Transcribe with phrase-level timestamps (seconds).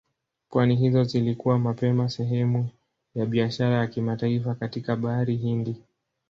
[0.49, 2.69] Pwani hizo zilikuwa mapema sehemu
[3.15, 5.83] ya biashara ya kimataifa katika Bahari Hindi.